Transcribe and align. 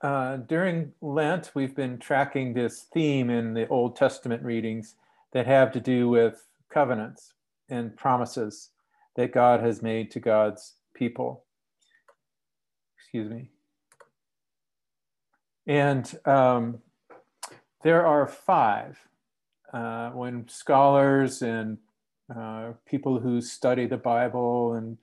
uh, 0.00 0.36
during 0.36 0.92
Lent, 1.00 1.50
we've 1.54 1.74
been 1.74 1.98
tracking 1.98 2.54
this 2.54 2.82
theme 2.92 3.30
in 3.30 3.54
the 3.54 3.66
Old 3.68 3.96
Testament 3.96 4.42
readings 4.42 4.94
that 5.32 5.46
have 5.46 5.72
to 5.72 5.80
do 5.80 6.08
with 6.08 6.46
covenants 6.68 7.34
and 7.68 7.96
promises 7.96 8.70
that 9.16 9.32
God 9.32 9.60
has 9.60 9.82
made 9.82 10.10
to 10.12 10.20
God's 10.20 10.74
people. 10.94 11.44
Excuse 12.98 13.30
me. 13.30 13.50
And 15.66 16.18
um, 16.24 16.78
there 17.82 18.06
are 18.06 18.26
five. 18.26 18.98
Uh, 19.72 20.10
when 20.10 20.48
scholars 20.48 21.42
and 21.42 21.76
uh, 22.34 22.72
people 22.86 23.18
who 23.18 23.40
study 23.40 23.86
the 23.86 23.98
Bible 23.98 24.74
and 24.74 24.96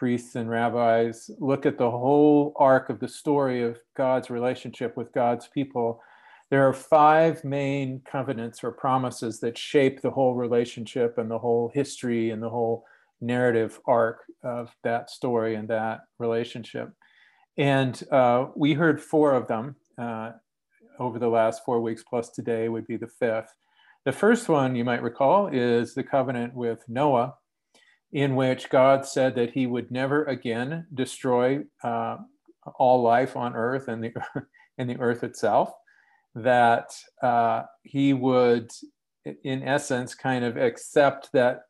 priests 0.00 0.34
and 0.34 0.48
rabbis 0.48 1.30
look 1.40 1.66
at 1.66 1.76
the 1.76 1.90
whole 1.90 2.54
arc 2.56 2.88
of 2.88 2.98
the 3.00 3.06
story 3.06 3.62
of 3.62 3.78
God's 3.94 4.30
relationship 4.30 4.96
with 4.96 5.12
God's 5.12 5.46
people, 5.48 6.00
there 6.48 6.66
are 6.66 6.72
five 6.72 7.44
main 7.44 8.00
covenants 8.10 8.64
or 8.64 8.72
promises 8.72 9.40
that 9.40 9.58
shape 9.58 10.00
the 10.00 10.10
whole 10.10 10.34
relationship 10.34 11.18
and 11.18 11.30
the 11.30 11.38
whole 11.38 11.70
history 11.74 12.30
and 12.30 12.42
the 12.42 12.48
whole 12.48 12.86
narrative 13.20 13.78
arc 13.84 14.20
of 14.42 14.74
that 14.84 15.10
story 15.10 15.54
and 15.56 15.68
that 15.68 16.00
relationship. 16.18 16.90
And 17.58 18.02
uh, 18.10 18.46
we 18.56 18.72
heard 18.72 19.02
four 19.02 19.34
of 19.34 19.48
them 19.48 19.76
uh, 19.98 20.32
over 20.98 21.18
the 21.18 21.28
last 21.28 21.62
four 21.62 21.82
weeks, 21.82 22.02
plus 22.08 22.30
today 22.30 22.70
would 22.70 22.86
be 22.86 22.96
the 22.96 23.06
fifth. 23.06 23.52
The 24.06 24.12
first 24.12 24.48
one, 24.48 24.76
you 24.76 24.84
might 24.86 25.02
recall, 25.02 25.48
is 25.48 25.92
the 25.92 26.04
covenant 26.04 26.54
with 26.54 26.82
Noah, 26.88 27.34
in 28.12 28.34
which 28.34 28.70
God 28.70 29.06
said 29.06 29.34
that 29.36 29.52
he 29.52 29.66
would 29.66 29.90
never 29.90 30.24
again 30.24 30.86
destroy 30.94 31.60
uh, 31.84 32.16
all 32.78 33.02
life 33.02 33.36
on 33.36 33.54
earth 33.54 33.88
and 33.88 34.02
the, 34.02 34.12
and 34.78 34.90
the 34.90 34.98
earth 34.98 35.22
itself, 35.22 35.72
that 36.34 36.90
uh, 37.22 37.62
he 37.82 38.12
would, 38.12 38.70
in 39.44 39.62
essence, 39.62 40.14
kind 40.14 40.44
of 40.44 40.56
accept 40.56 41.30
that 41.32 41.62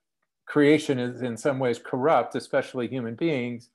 creation 0.47 0.98
is 0.98 1.22
in 1.22 1.36
some 1.36 1.58
ways 1.58 1.78
corrupt, 1.78 2.34
especially 2.34 2.88
human 2.88 3.14
beings, 3.14 3.70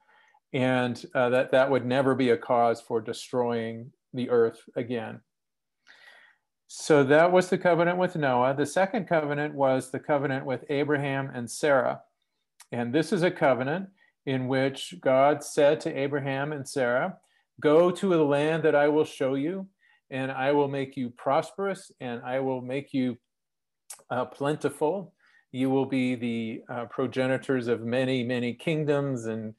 and 0.53 1.05
uh, 1.15 1.29
that 1.29 1.51
that 1.51 1.69
would 1.69 1.85
never 1.85 2.15
be 2.15 2.31
a 2.31 2.37
cause 2.37 2.81
for 2.81 2.99
destroying 2.99 3.91
the 4.13 4.29
earth 4.29 4.61
again. 4.75 5.21
So 6.67 7.03
that 7.03 7.31
was 7.31 7.49
the 7.49 7.57
covenant 7.57 7.97
with 7.97 8.15
Noah. 8.15 8.55
The 8.55 8.65
second 8.65 9.07
covenant 9.07 9.53
was 9.53 9.91
the 9.91 9.99
covenant 9.99 10.45
with 10.45 10.65
Abraham 10.69 11.31
and 11.33 11.49
Sarah. 11.49 12.01
And 12.71 12.93
this 12.93 13.13
is 13.13 13.23
a 13.23 13.31
covenant 13.31 13.89
in 14.25 14.47
which 14.47 14.95
God 15.01 15.43
said 15.43 15.79
to 15.81 15.97
Abraham 15.97 16.51
and 16.51 16.67
Sarah, 16.67 17.17
Go 17.61 17.91
to 17.91 18.09
the 18.09 18.23
land 18.23 18.63
that 18.63 18.75
I 18.75 18.87
will 18.87 19.05
show 19.05 19.35
you, 19.35 19.67
and 20.09 20.31
I 20.31 20.51
will 20.51 20.67
make 20.67 20.97
you 20.97 21.09
prosperous, 21.11 21.91
and 21.99 22.21
I 22.23 22.39
will 22.39 22.61
make 22.61 22.93
you 22.93 23.17
uh, 24.09 24.25
plentiful. 24.25 25.13
You 25.51 25.69
will 25.69 25.85
be 25.85 26.15
the 26.15 26.61
uh, 26.69 26.85
progenitors 26.85 27.67
of 27.67 27.81
many, 27.81 28.23
many 28.23 28.53
kingdoms 28.53 29.25
and 29.25 29.53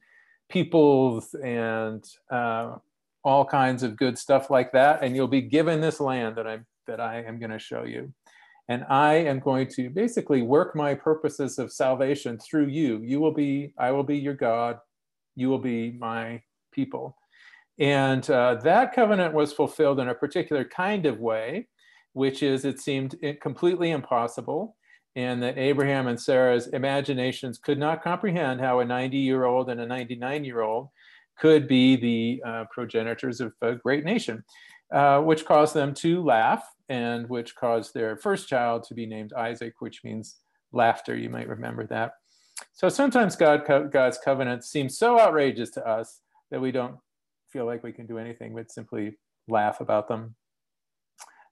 peoples 0.49 1.33
and 1.43 2.05
uh, 2.29 2.75
all 3.23 3.45
kinds 3.45 3.83
of 3.83 3.97
good 3.97 4.17
stuff 4.17 4.49
like 4.49 4.71
that. 4.73 5.03
And 5.03 5.15
you'll 5.15 5.27
be 5.27 5.41
given 5.41 5.81
this 5.81 5.99
land 5.99 6.35
that 6.35 6.45
I'm 6.45 6.65
that 6.87 6.99
I 7.01 7.21
am 7.23 7.37
going 7.37 7.51
to 7.51 7.59
show 7.59 7.83
you. 7.83 8.13
And 8.69 8.83
I 8.89 9.15
am 9.15 9.39
going 9.39 9.67
to 9.69 9.89
basically 9.89 10.41
work 10.41 10.75
my 10.75 10.93
purposes 10.93 11.57
of 11.57 11.71
salvation 11.71 12.37
through 12.37 12.67
you. 12.67 13.01
You 13.01 13.19
will 13.19 13.33
be, 13.33 13.73
I 13.77 13.91
will 13.91 14.03
be 14.03 14.17
your 14.17 14.33
God. 14.33 14.79
You 15.35 15.49
will 15.49 15.59
be 15.59 15.91
my 15.91 16.41
people. 16.71 17.17
And 17.79 18.27
uh, 18.29 18.55
that 18.63 18.93
covenant 18.93 19.33
was 19.33 19.53
fulfilled 19.53 19.99
in 19.99 20.09
a 20.09 20.15
particular 20.15 20.65
kind 20.65 21.05
of 21.05 21.19
way, 21.19 21.67
which 22.13 22.43
is 22.43 22.65
it 22.65 22.79
seemed 22.79 23.15
completely 23.41 23.91
impossible, 23.91 24.75
and 25.15 25.41
that 25.43 25.57
Abraham 25.57 26.07
and 26.07 26.19
Sarah's 26.19 26.67
imaginations 26.67 27.59
could 27.59 27.77
not 27.77 28.03
comprehend 28.03 28.59
how 28.59 28.79
a 28.79 28.85
90 28.85 29.17
year 29.17 29.45
old 29.45 29.69
and 29.69 29.79
a 29.79 29.85
99 29.85 30.43
year 30.43 30.61
old 30.61 30.89
could 31.39 31.67
be 31.67 31.95
the 31.95 32.41
uh, 32.45 32.65
progenitors 32.71 33.39
of 33.39 33.53
a 33.61 33.75
great 33.75 34.03
nation, 34.03 34.43
uh, 34.91 35.21
which 35.21 35.45
caused 35.45 35.73
them 35.73 35.93
to 35.93 36.23
laugh 36.23 36.63
and 36.89 37.27
which 37.29 37.55
caused 37.55 37.93
their 37.93 38.17
first 38.17 38.47
child 38.47 38.83
to 38.83 38.93
be 38.93 39.05
named 39.05 39.33
Isaac, 39.33 39.73
which 39.79 40.03
means 40.03 40.37
laughter. 40.71 41.15
You 41.15 41.29
might 41.29 41.47
remember 41.47 41.85
that. 41.87 42.13
So 42.73 42.89
sometimes 42.89 43.35
God, 43.35 43.63
God's 43.91 44.17
covenants 44.23 44.69
seem 44.69 44.89
so 44.89 45.19
outrageous 45.19 45.71
to 45.71 45.87
us 45.87 46.21
that 46.51 46.61
we 46.61 46.71
don't 46.71 46.95
feel 47.51 47.65
like 47.65 47.83
we 47.83 47.91
can 47.91 48.05
do 48.05 48.17
anything 48.17 48.55
but 48.55 48.71
simply 48.71 49.17
laugh 49.47 49.81
about 49.81 50.07
them. 50.07 50.35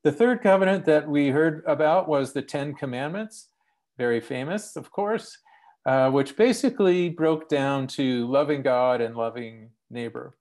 The 0.04 0.12
third 0.12 0.44
covenant 0.44 0.86
that 0.86 1.08
we 1.08 1.30
heard 1.30 1.64
about 1.66 2.08
was 2.08 2.32
the 2.32 2.42
Ten 2.42 2.76
Commandments, 2.76 3.50
very 3.98 4.22
famous, 4.22 4.76
of 4.76 4.92
course, 4.92 5.38
uh, 5.86 6.12
which 6.12 6.38
basically 6.38 7.10
broke 7.10 7.50
down 7.50 7.88
to 7.88 8.28
loving 8.28 8.62
God 8.62 9.02
and 9.02 9.16
loving 9.16 9.72
neighbor. 9.90 10.38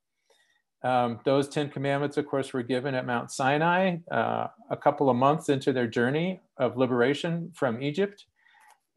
Um, 0.84 1.18
those 1.24 1.48
Ten 1.48 1.70
Commandments, 1.70 2.18
of 2.18 2.26
course, 2.26 2.52
were 2.52 2.62
given 2.62 2.94
at 2.94 3.06
Mount 3.06 3.30
Sinai 3.30 3.96
uh, 4.10 4.48
a 4.70 4.76
couple 4.76 5.08
of 5.08 5.16
months 5.16 5.48
into 5.48 5.72
their 5.72 5.86
journey 5.86 6.40
of 6.58 6.76
liberation 6.76 7.50
from 7.54 7.82
Egypt. 7.82 8.26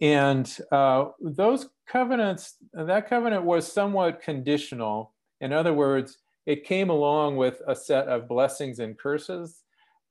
And 0.01 0.55
uh, 0.71 1.05
those 1.21 1.69
covenants, 1.87 2.55
that 2.73 3.09
covenant 3.09 3.45
was 3.45 3.71
somewhat 3.71 4.21
conditional. 4.21 5.13
In 5.39 5.53
other 5.53 5.73
words, 5.73 6.17
it 6.45 6.65
came 6.65 6.89
along 6.89 7.37
with 7.37 7.61
a 7.67 7.75
set 7.75 8.07
of 8.09 8.27
blessings 8.27 8.79
and 8.79 8.97
curses, 8.97 9.63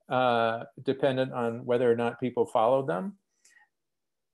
uh, 0.09 0.63
dependent 0.83 1.31
on 1.31 1.63
whether 1.63 1.89
or 1.91 1.95
not 1.95 2.19
people 2.19 2.45
followed 2.45 2.87
them. 2.87 3.13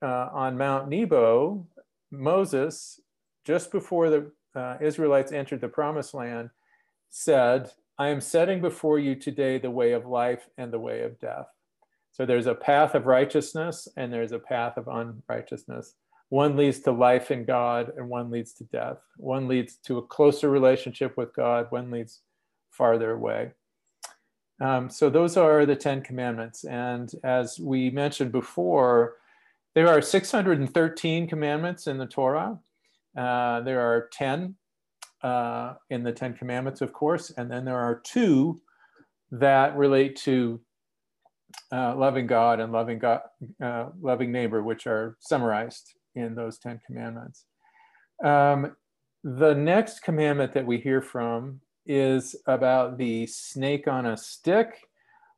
Uh, 0.01 0.29
on 0.33 0.57
Mount 0.57 0.89
Nebo, 0.89 1.67
Moses, 2.09 2.99
just 3.45 3.71
before 3.71 4.09
the 4.09 4.31
uh, 4.55 4.77
Israelites 4.81 5.31
entered 5.31 5.61
the 5.61 5.67
promised 5.67 6.13
land, 6.13 6.49
said, 7.15 7.69
I 7.99 8.07
am 8.07 8.21
setting 8.21 8.59
before 8.59 8.97
you 8.97 9.13
today 9.13 9.59
the 9.59 9.69
way 9.69 9.91
of 9.91 10.07
life 10.07 10.49
and 10.57 10.73
the 10.73 10.79
way 10.79 11.03
of 11.03 11.19
death. 11.19 11.45
So 12.11 12.25
there's 12.25 12.47
a 12.47 12.55
path 12.55 12.95
of 12.95 13.05
righteousness 13.05 13.87
and 13.95 14.11
there's 14.11 14.31
a 14.31 14.39
path 14.39 14.77
of 14.77 14.87
unrighteousness. 14.87 15.93
One 16.29 16.57
leads 16.57 16.79
to 16.81 16.91
life 16.91 17.29
in 17.29 17.45
God 17.45 17.91
and 17.95 18.09
one 18.09 18.31
leads 18.31 18.53
to 18.53 18.63
death. 18.63 18.97
One 19.17 19.47
leads 19.47 19.75
to 19.85 19.99
a 19.99 20.07
closer 20.07 20.49
relationship 20.49 21.15
with 21.15 21.35
God, 21.35 21.67
one 21.69 21.91
leads 21.91 22.21
farther 22.71 23.11
away. 23.11 23.51
Um, 24.59 24.89
so 24.89 25.11
those 25.11 25.37
are 25.37 25.67
the 25.67 25.75
Ten 25.75 26.01
Commandments. 26.01 26.63
And 26.63 27.11
as 27.23 27.59
we 27.59 27.91
mentioned 27.91 28.31
before, 28.31 29.17
there 29.75 29.87
are 29.87 30.01
613 30.01 31.27
commandments 31.27 31.85
in 31.85 31.99
the 31.99 32.07
Torah. 32.07 32.57
Uh, 33.15 33.61
there 33.61 33.81
are 33.81 34.09
10 34.13 34.55
uh, 35.23 35.75
in 35.89 36.03
the 36.03 36.11
Ten 36.11 36.33
Commandments, 36.33 36.81
of 36.81 36.93
course, 36.93 37.31
and 37.37 37.49
then 37.49 37.65
there 37.65 37.79
are 37.79 38.01
two 38.03 38.61
that 39.31 39.75
relate 39.75 40.15
to 40.17 40.61
uh, 41.71 41.95
loving 41.95 42.27
God 42.27 42.59
and 42.59 42.71
loving 42.71 42.99
God, 42.99 43.21
uh, 43.63 43.87
loving 44.01 44.31
neighbor, 44.31 44.61
which 44.61 44.85
are 44.85 45.17
summarized 45.19 45.93
in 46.15 46.35
those 46.35 46.57
Ten 46.57 46.79
Commandments. 46.85 47.45
Um, 48.23 48.75
the 49.23 49.53
next 49.53 50.01
commandment 50.01 50.53
that 50.53 50.65
we 50.65 50.77
hear 50.77 51.01
from 51.01 51.61
is 51.85 52.35
about 52.45 52.97
the 52.97 53.25
snake 53.27 53.87
on 53.87 54.05
a 54.05 54.17
stick, 54.17 54.87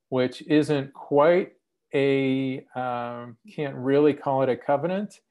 which 0.09 0.41
isn't 0.43 0.93
quite 0.93 1.53
a, 1.93 2.65
um, 2.75 3.37
can't 3.55 3.75
really 3.75 4.13
call 4.13 4.43
it 4.43 4.49
a 4.49 4.57
covenant, 4.57 5.21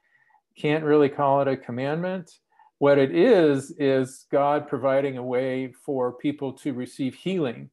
can't 0.56 0.84
really 0.84 1.08
call 1.08 1.40
it 1.42 1.48
a 1.48 1.56
commandment. 1.56 2.30
What 2.78 2.98
it 2.98 3.14
is, 3.14 3.72
is 3.78 4.26
God 4.30 4.68
providing 4.68 5.16
a 5.16 5.22
way 5.22 5.72
for 5.84 6.12
people 6.12 6.52
to 6.54 6.72
receive 6.72 7.14
healing 7.14 7.70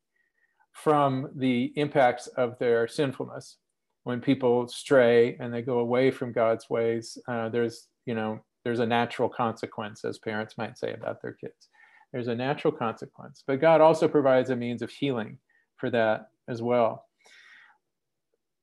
from 0.71 1.29
the 1.35 1.73
impacts 1.75 2.27
of 2.27 2.57
their 2.59 2.87
sinfulness. 2.87 3.57
When 4.03 4.21
people 4.21 4.67
stray 4.67 5.35
and 5.39 5.53
they 5.53 5.61
go 5.61 5.79
away 5.79 6.11
from 6.11 6.31
God's 6.31 6.69
ways, 6.69 7.17
uh, 7.27 7.49
there's, 7.49 7.87
you 8.05 8.15
know, 8.15 8.39
there's 8.63 8.79
a 8.79 8.85
natural 8.85 9.29
consequence, 9.29 10.05
as 10.05 10.17
parents 10.19 10.57
might 10.57 10.77
say 10.77 10.93
about 10.93 11.21
their 11.21 11.33
kids. 11.33 11.69
There's 12.13 12.27
a 12.27 12.35
natural 12.35 12.73
consequence. 12.73 13.43
But 13.45 13.61
God 13.61 13.81
also 13.81 14.07
provides 14.07 14.49
a 14.49 14.55
means 14.55 14.81
of 14.81 14.91
healing 14.91 15.37
for 15.77 15.89
that 15.89 16.29
as 16.47 16.61
well. 16.61 17.05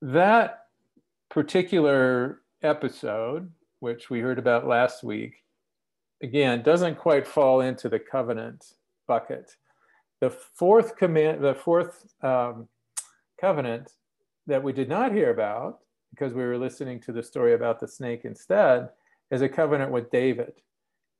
That 0.01 0.59
particular 1.29 2.41
episode, 2.63 3.51
which 3.81 4.09
we 4.09 4.19
heard 4.19 4.39
about 4.39 4.67
last 4.67 5.03
week, 5.03 5.35
again, 6.21 6.61
doesn't 6.61 6.97
quite 6.97 7.27
fall 7.27 7.61
into 7.61 7.89
the 7.89 7.99
covenant 7.99 8.73
bucket. 9.07 9.55
The 10.21 10.29
fourth 10.29 10.97
command, 10.97 11.43
the 11.43 11.55
fourth 11.55 12.05
um, 12.21 12.67
covenant 13.39 13.93
that 14.47 14.63
we 14.63 14.73
did 14.73 14.89
not 14.89 15.13
hear 15.13 15.31
about 15.31 15.79
because 16.11 16.33
we 16.33 16.43
were 16.43 16.57
listening 16.57 16.99
to 17.01 17.11
the 17.11 17.23
story 17.23 17.53
about 17.53 17.79
the 17.79 17.87
snake 17.87 18.21
instead 18.25 18.89
is 19.31 19.41
a 19.41 19.49
covenant 19.49 19.91
with 19.91 20.11
David, 20.11 20.53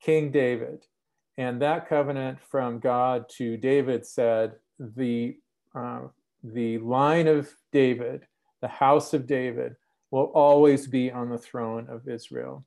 King 0.01 0.31
David. 0.31 0.86
And 1.38 1.62
that 1.62 1.88
covenant 1.88 2.40
from 2.42 2.80
God 2.80 3.30
to 3.38 3.56
David 3.56 4.06
said, 4.06 4.54
the 4.80 5.38
uh, 5.75 6.02
the 6.44 6.78
line 6.80 7.28
of 7.28 7.50
David, 7.72 8.25
the 8.62 8.68
house 8.68 9.13
of 9.13 9.28
David, 9.28 9.75
will 10.12 10.31
always 10.34 10.88
be 10.88 11.12
on 11.12 11.30
the 11.30 11.38
throne 11.38 11.88
of 11.90 12.07
Israel. 12.07 12.66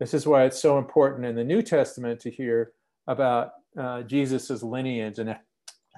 This 0.00 0.14
is 0.14 0.26
why 0.26 0.44
it's 0.44 0.60
so 0.60 0.78
important 0.78 1.26
in 1.26 1.36
the 1.36 1.44
New 1.44 1.60
Testament 1.60 2.20
to 2.20 2.30
hear 2.30 2.72
about 3.06 3.52
uh, 3.78 4.02
Jesus's 4.02 4.62
lineage 4.62 5.18
and 5.18 5.36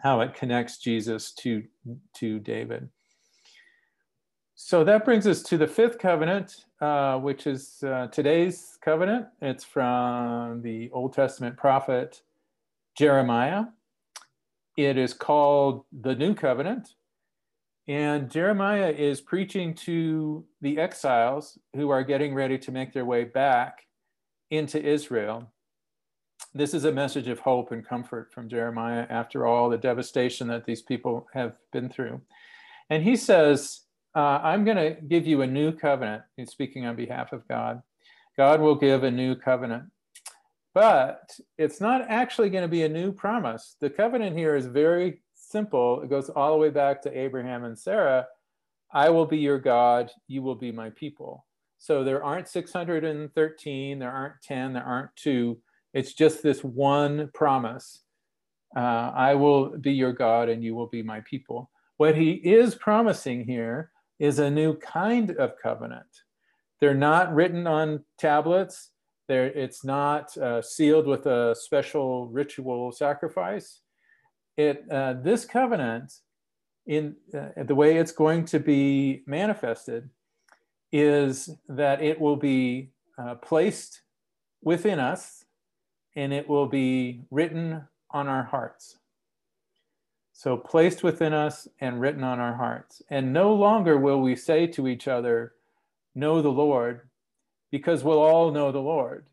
how 0.02 0.20
it 0.20 0.34
connects 0.34 0.78
Jesus 0.78 1.32
to, 1.34 1.62
to 2.16 2.40
David. 2.40 2.88
So 4.56 4.82
that 4.84 5.04
brings 5.04 5.26
us 5.26 5.42
to 5.44 5.56
the 5.56 5.68
fifth 5.68 5.98
covenant, 5.98 6.64
uh, 6.80 7.18
which 7.18 7.46
is 7.46 7.82
uh, 7.84 8.08
today's 8.08 8.76
covenant. 8.84 9.26
It's 9.40 9.64
from 9.64 10.62
the 10.62 10.90
Old 10.92 11.12
Testament 11.12 11.56
prophet 11.56 12.22
Jeremiah. 12.98 13.66
It 14.76 14.98
is 14.98 15.14
called 15.14 15.84
the 15.92 16.16
New 16.16 16.34
Covenant. 16.34 16.94
And 17.86 18.30
Jeremiah 18.30 18.90
is 18.90 19.20
preaching 19.20 19.74
to 19.74 20.44
the 20.60 20.78
exiles 20.78 21.58
who 21.74 21.90
are 21.90 22.02
getting 22.02 22.34
ready 22.34 22.58
to 22.58 22.72
make 22.72 22.92
their 22.92 23.04
way 23.04 23.24
back 23.24 23.84
into 24.52 24.80
Israel. 24.84 25.50
This 26.54 26.74
is 26.74 26.84
a 26.84 26.92
message 26.92 27.26
of 27.26 27.38
hope 27.38 27.72
and 27.72 27.86
comfort 27.86 28.30
from 28.34 28.50
Jeremiah 28.50 29.06
after 29.08 29.46
all 29.46 29.70
the 29.70 29.78
devastation 29.78 30.46
that 30.48 30.66
these 30.66 30.82
people 30.82 31.26
have 31.32 31.54
been 31.72 31.88
through. 31.88 32.20
And 32.90 33.02
he 33.02 33.16
says, 33.16 33.80
uh, 34.14 34.40
I'm 34.42 34.64
going 34.64 34.76
to 34.76 35.00
give 35.00 35.26
you 35.26 35.40
a 35.40 35.46
new 35.46 35.72
covenant. 35.72 36.24
He's 36.36 36.50
speaking 36.50 36.84
on 36.84 36.96
behalf 36.96 37.32
of 37.32 37.48
God. 37.48 37.82
God 38.36 38.60
will 38.60 38.74
give 38.74 39.04
a 39.04 39.10
new 39.10 39.34
covenant. 39.34 39.84
But 40.74 41.30
it's 41.56 41.80
not 41.80 42.04
actually 42.08 42.50
going 42.50 42.64
to 42.64 42.68
be 42.68 42.82
a 42.82 42.90
new 42.90 43.10
promise. 43.10 43.76
The 43.80 43.88
covenant 43.88 44.36
here 44.36 44.54
is 44.54 44.66
very 44.66 45.22
simple. 45.34 46.02
It 46.02 46.10
goes 46.10 46.28
all 46.28 46.52
the 46.52 46.58
way 46.58 46.70
back 46.70 47.00
to 47.02 47.18
Abraham 47.18 47.64
and 47.64 47.78
Sarah. 47.78 48.26
I 48.92 49.08
will 49.08 49.26
be 49.26 49.38
your 49.38 49.58
God, 49.58 50.10
you 50.28 50.42
will 50.42 50.56
be 50.56 50.72
my 50.72 50.90
people. 50.90 51.46
So 51.82 52.04
there 52.04 52.22
aren't 52.22 52.46
613, 52.46 53.98
there 53.98 54.12
aren't 54.12 54.40
10, 54.40 54.74
there 54.74 54.84
aren't 54.84 55.16
two. 55.16 55.58
It's 55.92 56.14
just 56.14 56.40
this 56.40 56.62
one 56.62 57.28
promise 57.34 58.04
uh, 58.76 59.10
I 59.12 59.34
will 59.34 59.76
be 59.78 59.92
your 59.92 60.12
God 60.12 60.48
and 60.48 60.62
you 60.62 60.76
will 60.76 60.86
be 60.86 61.02
my 61.02 61.22
people. 61.22 61.72
What 61.96 62.16
he 62.16 62.34
is 62.34 62.76
promising 62.76 63.44
here 63.44 63.90
is 64.20 64.38
a 64.38 64.48
new 64.48 64.76
kind 64.76 65.32
of 65.32 65.54
covenant. 65.60 66.06
They're 66.80 66.94
not 66.94 67.34
written 67.34 67.66
on 67.66 68.04
tablets. 68.16 68.90
They're, 69.26 69.46
it's 69.46 69.84
not 69.84 70.36
uh, 70.36 70.62
sealed 70.62 71.08
with 71.08 71.26
a 71.26 71.52
special 71.58 72.28
ritual 72.28 72.92
sacrifice. 72.92 73.80
It, 74.56 74.84
uh, 74.88 75.14
this 75.14 75.44
covenant, 75.44 76.12
in 76.86 77.16
uh, 77.36 77.64
the 77.64 77.74
way 77.74 77.96
it's 77.96 78.12
going 78.12 78.44
to 78.44 78.60
be 78.60 79.24
manifested, 79.26 80.08
is 80.92 81.50
that 81.68 82.02
it 82.02 82.20
will 82.20 82.36
be 82.36 82.90
uh, 83.18 83.34
placed 83.36 84.02
within 84.62 85.00
us 85.00 85.44
and 86.14 86.32
it 86.32 86.48
will 86.48 86.66
be 86.66 87.22
written 87.30 87.82
on 88.10 88.28
our 88.28 88.44
hearts. 88.44 88.98
So 90.32 90.56
placed 90.56 91.02
within 91.02 91.32
us 91.32 91.68
and 91.80 92.00
written 92.00 92.24
on 92.24 92.40
our 92.40 92.54
hearts. 92.54 93.00
And 93.08 93.32
no 93.32 93.54
longer 93.54 93.96
will 93.96 94.20
we 94.20 94.36
say 94.36 94.66
to 94.68 94.88
each 94.88 95.08
other, 95.08 95.52
Know 96.14 96.42
the 96.42 96.50
Lord, 96.50 97.08
because 97.70 98.04
we'll 98.04 98.20
all 98.20 98.50
know 98.50 98.70
the 98.70 98.78
Lord. 98.78 99.26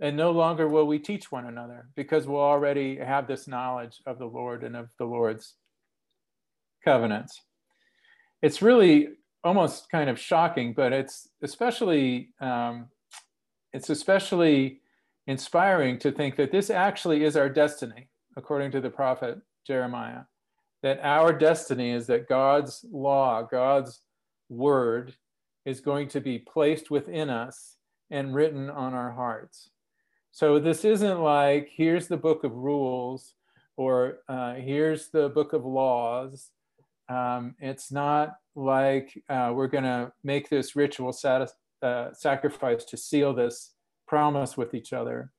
And 0.00 0.16
no 0.16 0.32
longer 0.32 0.66
will 0.68 0.86
we 0.86 0.98
teach 0.98 1.30
one 1.30 1.46
another, 1.46 1.88
because 1.94 2.26
we'll 2.26 2.40
already 2.40 2.96
have 2.96 3.26
this 3.26 3.46
knowledge 3.46 4.02
of 4.06 4.18
the 4.18 4.26
Lord 4.26 4.64
and 4.64 4.76
of 4.76 4.88
the 4.98 5.04
Lord's 5.04 5.54
covenants. 6.84 7.40
It's 8.42 8.62
really 8.62 9.08
almost 9.44 9.90
kind 9.90 10.10
of 10.10 10.18
shocking, 10.18 10.72
but 10.72 10.92
it's 10.92 11.28
especially 11.42 12.30
um, 12.40 12.88
it's 13.72 13.90
especially 13.90 14.80
inspiring 15.26 15.98
to 15.98 16.10
think 16.10 16.36
that 16.36 16.50
this 16.50 16.70
actually 16.70 17.24
is 17.24 17.36
our 17.36 17.48
destiny, 17.48 18.08
according 18.36 18.70
to 18.72 18.80
the 18.80 18.90
prophet 18.90 19.38
Jeremiah 19.66 20.22
that 20.82 21.00
our 21.02 21.32
destiny 21.32 21.90
is 21.90 22.06
that 22.06 22.28
God's 22.28 22.84
law, 22.90 23.42
God's 23.42 24.00
word, 24.48 25.14
is 25.64 25.80
going 25.80 26.08
to 26.08 26.20
be 26.20 26.38
placed 26.38 26.90
within 26.90 27.28
us 27.28 27.76
and 28.10 28.34
written 28.34 28.70
on 28.70 28.94
our 28.94 29.12
hearts. 29.12 29.70
So 30.32 30.58
this 30.58 30.84
isn't 30.84 31.20
like, 31.20 31.70
here's 31.74 32.08
the 32.08 32.16
book 32.16 32.44
of 32.44 32.52
rules 32.52 33.34
or 33.76 34.18
uh, 34.28 34.54
here's 34.54 35.08
the 35.10 35.28
book 35.28 35.52
of 35.52 35.64
laws. 35.64 36.50
Um, 37.10 37.56
it's 37.58 37.90
not 37.90 38.36
like 38.54 39.22
uh, 39.28 39.52
we're 39.54 39.66
going 39.66 39.84
to 39.84 40.12
make 40.22 40.48
this 40.48 40.76
ritual 40.76 41.14
uh, 41.82 42.12
sacrifice 42.12 42.84
to 42.84 42.96
seal 42.96 43.34
this 43.34 43.72
promise 44.06 44.56
with 44.56 44.74
each 44.74 44.92
other. 44.92 45.32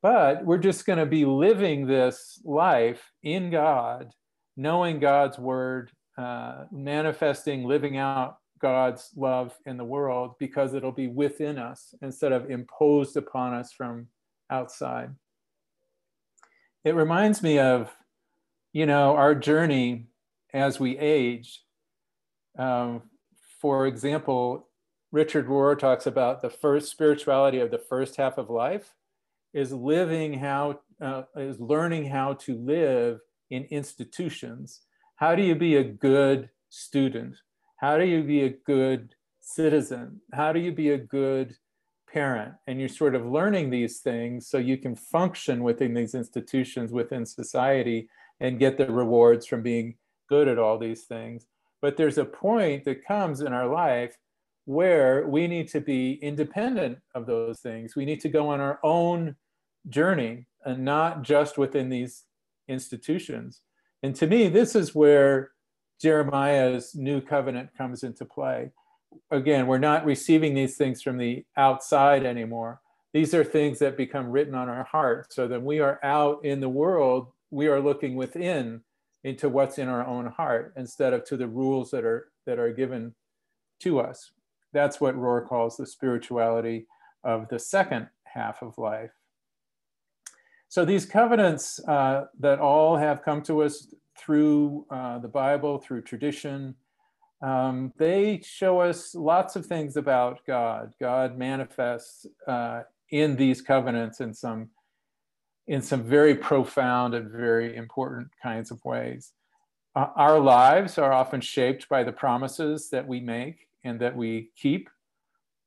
But 0.00 0.44
we're 0.44 0.58
just 0.58 0.86
going 0.86 0.98
to 0.98 1.06
be 1.06 1.24
living 1.24 1.86
this 1.86 2.40
life 2.44 3.12
in 3.22 3.50
God 3.50 4.12
knowing 4.56 4.98
God's 4.98 5.38
word, 5.38 5.90
uh, 6.18 6.64
manifesting, 6.70 7.64
living 7.64 7.96
out 7.96 8.38
God's 8.58 9.10
love 9.16 9.54
in 9.66 9.76
the 9.76 9.84
world 9.84 10.34
because 10.38 10.74
it'll 10.74 10.92
be 10.92 11.08
within 11.08 11.58
us 11.58 11.94
instead 12.02 12.32
of 12.32 12.50
imposed 12.50 13.16
upon 13.16 13.54
us 13.54 13.72
from 13.72 14.08
outside. 14.50 15.10
It 16.84 16.94
reminds 16.94 17.42
me 17.42 17.58
of, 17.58 17.90
you 18.72 18.86
know, 18.86 19.14
our 19.16 19.34
journey 19.34 20.06
as 20.52 20.78
we 20.78 20.98
age. 20.98 21.62
Um, 22.58 23.02
for 23.60 23.86
example, 23.86 24.68
Richard 25.10 25.46
Rohr 25.46 25.78
talks 25.78 26.06
about 26.06 26.42
the 26.42 26.50
first 26.50 26.90
spirituality 26.90 27.60
of 27.60 27.70
the 27.70 27.78
first 27.78 28.16
half 28.16 28.38
of 28.38 28.50
life 28.50 28.94
is 29.52 29.72
living 29.72 30.34
how, 30.38 30.80
uh, 31.00 31.24
is 31.36 31.60
learning 31.60 32.06
how 32.06 32.34
to 32.34 32.56
live 32.56 33.20
in 33.50 33.64
institutions. 33.64 34.80
How 35.16 35.34
do 35.34 35.42
you 35.42 35.54
be 35.54 35.76
a 35.76 35.84
good 35.84 36.48
student? 36.70 37.36
How 37.76 37.98
do 37.98 38.04
you 38.04 38.22
be 38.22 38.42
a 38.42 38.56
good 38.64 39.14
citizen? 39.40 40.20
How 40.32 40.52
do 40.52 40.60
you 40.60 40.72
be 40.72 40.90
a 40.90 40.98
good 40.98 41.56
parent? 42.10 42.54
And 42.66 42.80
you're 42.80 42.88
sort 42.88 43.14
of 43.14 43.26
learning 43.26 43.70
these 43.70 43.98
things 43.98 44.48
so 44.48 44.56
you 44.58 44.78
can 44.78 44.96
function 44.96 45.62
within 45.62 45.92
these 45.92 46.14
institutions, 46.14 46.92
within 46.92 47.26
society, 47.26 48.08
and 48.40 48.58
get 48.58 48.78
the 48.78 48.90
rewards 48.90 49.46
from 49.46 49.62
being 49.62 49.96
good 50.32 50.48
at 50.48 50.58
all 50.58 50.78
these 50.78 51.02
things. 51.02 51.46
But 51.82 51.98
there's 51.98 52.16
a 52.16 52.24
point 52.24 52.84
that 52.84 53.04
comes 53.04 53.42
in 53.42 53.52
our 53.52 53.66
life 53.66 54.16
where 54.64 55.28
we 55.28 55.46
need 55.46 55.68
to 55.68 55.80
be 55.80 56.14
independent 56.22 57.00
of 57.14 57.26
those 57.26 57.60
things. 57.60 57.94
We 57.94 58.06
need 58.06 58.20
to 58.20 58.30
go 58.30 58.48
on 58.48 58.58
our 58.58 58.80
own 58.82 59.36
journey 59.90 60.46
and 60.64 60.86
not 60.86 61.22
just 61.22 61.58
within 61.58 61.90
these 61.90 62.22
institutions. 62.66 63.60
And 64.02 64.16
to 64.16 64.26
me, 64.26 64.48
this 64.48 64.74
is 64.74 64.94
where 64.94 65.50
Jeremiah's 66.00 66.94
new 66.94 67.20
covenant 67.20 67.68
comes 67.76 68.02
into 68.02 68.24
play. 68.24 68.70
Again, 69.30 69.66
we're 69.66 69.76
not 69.76 70.06
receiving 70.06 70.54
these 70.54 70.78
things 70.78 71.02
from 71.02 71.18
the 71.18 71.44
outside 71.58 72.24
anymore. 72.24 72.80
These 73.12 73.34
are 73.34 73.44
things 73.44 73.80
that 73.80 73.98
become 73.98 74.30
written 74.30 74.54
on 74.54 74.70
our 74.70 74.84
heart. 74.84 75.30
So 75.34 75.46
that 75.48 75.62
we 75.62 75.80
are 75.80 76.00
out 76.02 76.42
in 76.42 76.60
the 76.60 76.70
world, 76.70 77.26
we 77.50 77.66
are 77.66 77.80
looking 77.80 78.16
within 78.16 78.80
into 79.24 79.48
what's 79.48 79.78
in 79.78 79.88
our 79.88 80.06
own 80.06 80.26
heart 80.26 80.72
instead 80.76 81.12
of 81.12 81.24
to 81.24 81.36
the 81.36 81.46
rules 81.46 81.90
that 81.90 82.04
are 82.04 82.28
that 82.46 82.58
are 82.58 82.72
given 82.72 83.14
to 83.80 84.00
us. 84.00 84.32
That's 84.72 85.00
what 85.00 85.16
Rohr 85.16 85.46
calls 85.46 85.76
the 85.76 85.86
spirituality 85.86 86.86
of 87.24 87.48
the 87.48 87.58
second 87.58 88.08
half 88.24 88.62
of 88.62 88.78
life. 88.78 89.12
So 90.68 90.84
these 90.84 91.04
covenants 91.04 91.80
uh, 91.86 92.24
that 92.40 92.58
all 92.58 92.96
have 92.96 93.22
come 93.22 93.42
to 93.42 93.62
us 93.62 93.94
through 94.18 94.86
uh, 94.90 95.18
the 95.18 95.28
Bible, 95.28 95.78
through 95.78 96.02
tradition, 96.02 96.74
um, 97.42 97.92
they 97.98 98.40
show 98.44 98.80
us 98.80 99.14
lots 99.14 99.56
of 99.56 99.66
things 99.66 99.96
about 99.96 100.40
God. 100.46 100.94
God 101.00 101.36
manifests 101.36 102.24
uh, 102.46 102.82
in 103.10 103.36
these 103.36 103.60
covenants 103.60 104.20
in 104.20 104.32
some 104.32 104.70
in 105.72 105.80
some 105.80 106.02
very 106.02 106.34
profound 106.34 107.14
and 107.14 107.30
very 107.30 107.74
important 107.74 108.28
kinds 108.42 108.70
of 108.70 108.84
ways. 108.84 109.32
Uh, 109.96 110.08
our 110.16 110.38
lives 110.38 110.98
are 110.98 111.14
often 111.14 111.40
shaped 111.40 111.88
by 111.88 112.04
the 112.04 112.12
promises 112.12 112.90
that 112.90 113.08
we 113.08 113.20
make 113.20 113.68
and 113.82 113.98
that 113.98 114.14
we 114.14 114.50
keep. 114.54 114.90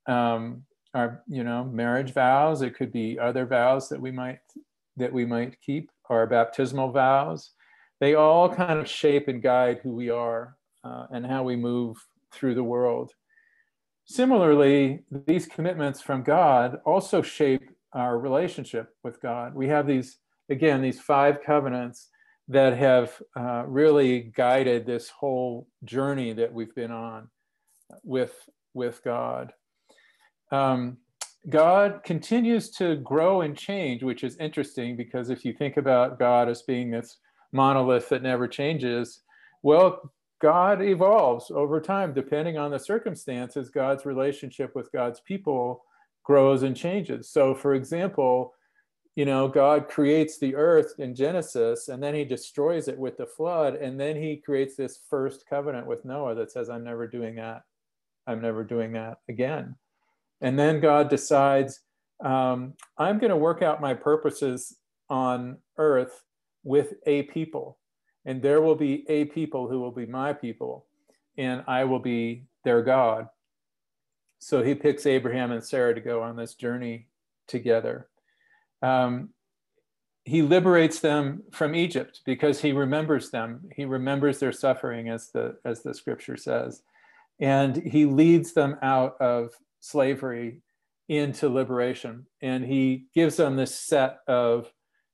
Um, 0.06 0.64
our, 0.94 1.24
you 1.28 1.44
know, 1.44 1.64
marriage 1.64 2.14
vows. 2.14 2.62
It 2.62 2.76
could 2.76 2.92
be 2.92 3.18
other 3.18 3.48
vows 3.48 3.90
that 3.90 4.00
we 4.00 4.12
might 4.12 4.38
that 4.96 5.12
we 5.12 5.26
might 5.26 5.60
keep, 5.60 5.90
our 6.10 6.28
baptismal 6.28 6.92
vows, 6.92 7.52
they 8.00 8.14
all 8.14 8.48
kind 8.48 8.80
of 8.80 8.88
shape 8.88 9.28
and 9.28 9.42
guide 9.42 9.80
who 9.82 9.92
we 9.92 10.12
are 10.12 10.56
uh, 10.84 11.08
and 11.12 11.26
how 11.26 11.42
we 11.44 11.56
move 11.56 11.98
through 12.32 12.54
the 12.54 12.64
world. 12.64 13.12
Similarly, 14.06 15.00
these 15.10 15.48
commitments 15.48 16.00
from 16.00 16.22
God 16.22 16.80
also 16.86 17.24
shape 17.24 17.75
our 17.96 18.20
relationship 18.20 18.90
with 19.04 19.22
God. 19.22 19.56
We 19.56 19.68
have 19.70 19.88
these, 19.88 20.18
again, 20.50 20.82
these 20.82 21.00
five 21.00 21.40
covenants 21.44 22.10
that 22.50 22.78
have 22.78 23.20
uh, 23.36 23.64
really 23.66 24.32
guided 24.36 24.86
this 24.86 25.10
whole 25.10 25.68
journey 25.84 26.34
that 26.34 26.54
we've 26.54 26.75
been 26.75 26.92
on 26.92 27.30
with, 28.04 28.34
with 28.74 29.02
God. 29.04 29.54
Um, 30.52 30.98
God 31.50 32.02
continues 32.04 32.70
to 32.72 32.98
grow 32.98 33.42
and 33.42 33.58
change, 33.58 34.04
which 34.04 34.24
is 34.24 34.38
interesting 34.38 34.98
because 34.98 35.30
if 35.30 35.46
you 35.46 35.54
think 35.54 35.78
about 35.78 36.20
God 36.20 36.50
as 36.50 36.64
being 36.64 36.92
this 36.92 37.18
monolith 37.52 38.10
that 38.10 38.24
never 38.24 38.48
changes, 38.48 39.22
well, 39.64 40.12
God 40.42 40.82
evolves 40.82 41.50
over 41.50 41.80
time, 41.80 42.14
depending 42.14 42.58
on 42.58 42.72
the 42.72 42.80
circumstances. 42.80 43.70
God's 43.70 44.06
relationship 44.06 44.75
with 44.75 44.92
God's 44.92 45.22
people 45.22 45.84
grows 46.25 46.63
and 46.63 46.75
changes. 46.75 47.29
So, 47.29 47.55
for 47.55 47.74
example, 47.74 48.53
you 49.15 49.24
know, 49.24 49.48
God 49.48 49.88
creates 49.88 50.38
the 50.38 50.55
earth 50.55 50.96
in 51.00 51.15
Genesis 51.15 51.88
and 51.88 52.03
then 52.03 52.13
he 52.13 52.25
destroys 52.25 52.89
it 52.89 52.98
with 52.98 53.15
the 53.15 53.25
flood. 53.25 53.75
And 53.75 53.98
then 53.98 54.17
he 54.17 54.36
creates 54.36 54.75
this 54.75 55.00
first 55.10 55.46
covenant 55.50 55.88
with 55.88 56.03
Noah 56.03 56.36
that 56.36 56.51
says, 56.51 56.70
I'm 56.70 56.84
never 56.84 57.08
doing 57.08 57.36
that. 57.36 57.62
I'm 58.27 58.41
never 58.41 58.65
doing 58.65 58.91
that 58.94 59.20
again. 59.29 59.75
And 60.41 60.60
then 60.60 60.82
God 60.82 61.10
decides, 61.10 61.79
um, 62.24 62.74
I'm 62.98 63.20
going 63.20 63.29
to 63.29 63.38
work 63.38 63.62
out 63.62 63.79
my 63.79 63.94
purposes 63.94 64.75
on 65.10 65.58
earth 65.77 66.24
with 66.63 66.96
a 67.05 67.24
people. 67.24 67.77
And 68.25 68.41
there 68.41 68.62
will 68.62 68.75
be 68.75 69.05
a 69.08 69.25
people 69.25 69.70
who 69.70 69.79
will 69.79 69.91
be 69.91 70.08
my 70.08 70.34
people, 70.34 70.88
and 71.38 71.63
I 71.67 71.84
will 71.84 72.00
be 72.00 72.48
their 72.63 72.82
God. 72.82 73.27
So 74.39 74.63
he 74.63 74.75
picks 74.75 75.06
Abraham 75.06 75.51
and 75.51 75.63
Sarah 75.63 75.96
to 75.96 76.01
go 76.01 76.22
on 76.22 76.36
this 76.36 76.56
journey 76.56 77.08
together 77.48 78.10
um, 78.86 79.30
he 80.24 80.42
liberates 80.42 81.00
them 81.00 81.44
from 81.51 81.75
Egypt 81.75 82.22
because 82.25 82.62
he 82.62 82.72
remembers 82.72 83.30
them. 83.30 83.62
He 83.75 83.86
remembers 83.86 84.39
their 84.39 84.51
suffering, 84.51 85.10
as 85.10 85.30
the 85.32 85.58
as 85.65 85.84
the 85.84 85.94
scripture 85.94 86.38
says, 86.38 86.82
and 87.39 87.75
he 87.75 88.06
leads 88.06 88.54
them 88.54 88.77
out 88.82 89.20
of 89.22 89.51
slavery 89.82 90.62
into 91.10 91.48
liberation. 91.50 92.25
And 92.42 92.65
he 92.65 93.06
gives 93.13 93.38
them 93.38 93.56
this 93.56 93.75
set 93.75 94.20
of 94.27 94.72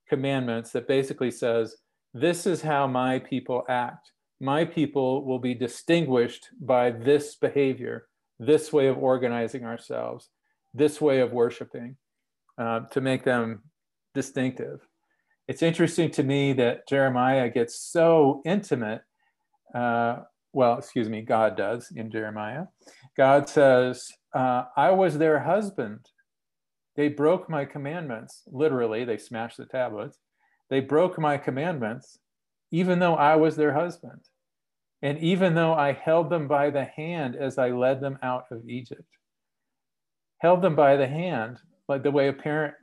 commandments 0.08 0.72
that 0.72 0.88
basically 0.88 1.32
says, 1.32 1.76
"This 2.14 2.46
is 2.46 2.62
how 2.62 2.88
my 2.88 3.20
people 3.20 3.64
act. 3.68 4.12
My 4.40 4.64
people 4.66 5.26
will 5.26 5.40
be 5.40 5.54
distinguished 5.54 6.48
by 6.60 6.92
this 6.92 7.36
behavior, 7.36 8.08
this 8.42 8.74
way 8.74 8.88
of 8.88 8.98
organizing 8.98 9.64
ourselves, 9.64 10.30
this 10.74 11.00
way 11.00 11.22
of 11.22 11.32
worshiping." 11.32 11.96
Uh, 12.58 12.82
to 12.92 13.02
make 13.02 13.24
them 13.24 13.64
distinctive. 14.14 14.86
It's 15.48 15.64
interesting 15.64 16.12
to 16.12 16.22
me 16.22 16.54
that 16.54 16.88
Jeremiah 16.88 17.50
gets 17.50 17.80
so 17.80 18.42
intimate. 18.46 19.02
Uh, 19.74 20.18
well, 20.54 20.78
excuse 20.78 21.10
me, 21.10 21.22
God 21.22 21.58
does 21.58 21.92
in 21.96 22.12
Jeremiah. 22.12 22.66
God 23.18 23.50
says, 23.50 24.12
uh, 24.36 24.66
I 24.78 24.92
was 24.92 25.18
their 25.18 25.40
husband. 25.40 26.06
They 26.96 27.08
broke 27.08 27.50
my 27.50 27.66
commandments. 27.66 28.44
Literally, 28.46 29.06
they 29.06 29.18
smashed 29.18 29.58
the 29.58 29.66
tablets. 29.66 30.20
They 30.70 30.82
broke 30.82 31.18
my 31.18 31.38
commandments, 31.38 32.20
even 32.70 33.00
though 33.00 33.16
I 33.16 33.38
was 33.38 33.56
their 33.56 33.74
husband. 33.74 34.22
And 35.02 35.18
even 35.20 35.56
though 35.56 35.74
I 35.74 35.94
held 35.94 36.30
them 36.30 36.48
by 36.48 36.70
the 36.70 36.86
hand 36.86 37.36
as 37.36 37.58
I 37.58 37.70
led 37.70 38.02
them 38.02 38.20
out 38.22 38.46
of 38.52 38.68
Egypt, 38.70 39.04
held 40.40 40.62
them 40.62 40.76
by 40.76 40.96
the 40.96 41.08
hand 41.08 41.58
like 41.88 42.04
the 42.04 42.12
way 42.12 42.28
a 42.28 42.34
parent 42.34 42.76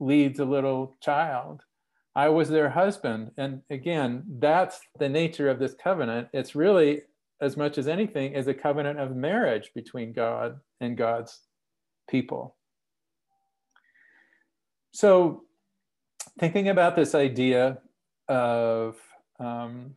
leads 0.00 0.40
a 0.40 0.44
little 0.44 0.96
child. 1.02 1.62
I 2.14 2.28
was 2.28 2.48
their 2.48 2.70
husband. 2.70 3.30
And 3.36 3.62
again, 3.70 4.24
that's 4.38 4.80
the 4.98 5.08
nature 5.08 5.48
of 5.48 5.58
this 5.58 5.74
covenant. 5.74 6.28
It's 6.32 6.54
really, 6.54 7.02
as 7.40 7.56
much 7.56 7.78
as 7.78 7.86
anything, 7.86 8.32
is 8.32 8.48
a 8.48 8.54
covenant 8.54 8.98
of 8.98 9.14
marriage 9.14 9.70
between 9.74 10.12
God 10.12 10.58
and 10.80 10.96
God's 10.96 11.40
people. 12.08 12.56
So, 14.92 15.44
thinking 16.40 16.68
about 16.70 16.96
this 16.96 17.14
idea 17.14 17.78
of 18.28 18.96
um, 19.38 19.94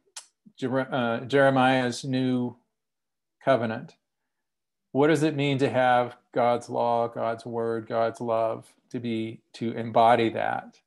Jer- 0.62 0.94
uh, 0.94 1.26
Jeremiah's 1.26 2.06
new 2.06 2.56
covenant, 3.44 3.96
what 4.92 5.08
does 5.08 5.24
it 5.24 5.36
mean 5.36 5.58
to 5.58 5.70
have 5.70 6.16
God's 6.36 6.70
law, 6.70 7.08
God's 7.08 7.46
word, 7.46 7.88
God's 7.88 8.22
love, 8.22 8.72
to 8.92 9.00
be 9.00 9.42
to 9.54 9.72
embody 9.72 10.30
that, 10.30 10.80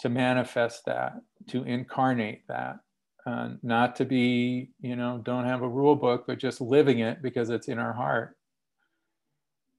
to 0.00 0.08
manifest 0.08 0.86
that, 0.86 1.20
to 1.50 1.62
incarnate 1.62 2.42
that, 2.48 2.80
uh, 3.26 3.50
not 3.62 3.94
to 3.96 4.04
be, 4.04 4.70
you 4.80 4.96
know, 4.96 5.20
don't 5.22 5.44
have 5.44 5.62
a 5.62 5.68
rule 5.68 5.94
book, 5.94 6.24
but 6.26 6.38
just 6.38 6.60
living 6.60 6.98
it 6.98 7.22
because 7.22 7.48
it's 7.50 7.68
in 7.68 7.78
our 7.78 7.92
heart. 7.92 8.36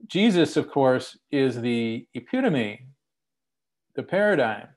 Jesus, 0.07 0.55
of 0.55 0.69
course, 0.69 1.17
is 1.31 1.59
the 1.59 2.07
epitome, 2.13 2.87
the 3.95 4.03
paradigm 4.03 4.67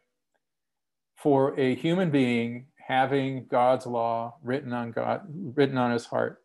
for 1.16 1.58
a 1.58 1.74
human 1.76 2.10
being 2.10 2.66
having 2.86 3.46
God's 3.50 3.86
law 3.86 4.36
written 4.42 4.72
on 4.72 4.92
God, 4.92 5.22
written 5.28 5.78
on 5.78 5.90
his 5.90 6.06
heart 6.06 6.44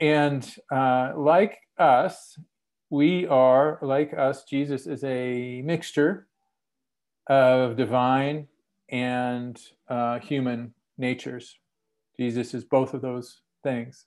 and 0.00 0.50
uh, 0.72 1.12
like 1.14 1.58
us, 1.78 2.38
we 2.88 3.26
are, 3.26 3.78
like 3.82 4.14
us, 4.14 4.44
Jesus 4.44 4.86
is 4.86 5.04
a 5.04 5.62
mixture 5.62 6.26
of 7.28 7.76
divine 7.76 8.48
and 8.88 9.60
uh, 9.88 10.18
human 10.18 10.74
natures. 10.96 11.58
Jesus 12.18 12.54
is 12.54 12.64
both 12.64 12.94
of 12.94 13.02
those 13.02 13.42
things. 13.62 14.06